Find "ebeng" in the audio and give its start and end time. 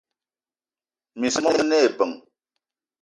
1.87-2.15